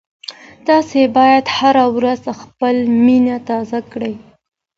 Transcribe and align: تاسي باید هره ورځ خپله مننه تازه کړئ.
تاسي 0.67 1.01
باید 1.17 1.45
هره 1.57 1.85
ورځ 1.95 2.21
خپله 2.41 2.83
مننه 3.05 3.37
تازه 3.49 3.79
کړئ. 3.91 4.13